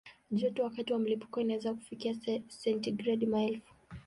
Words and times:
Joto 0.31 0.63
wakati 0.63 0.93
wa 0.93 0.99
mlipuko 0.99 1.41
inaweza 1.41 1.73
kufikia 1.73 2.15
sentigredi 2.47 3.25
maelfu. 3.25 3.73